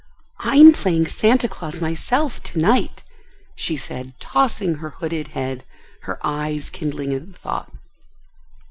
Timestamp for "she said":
3.55-4.15